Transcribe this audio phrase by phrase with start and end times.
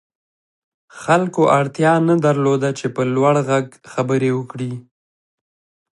[1.01, 4.73] خلکو اړتيا نه درلوده چې په لوړ غږ خبرې وکړي.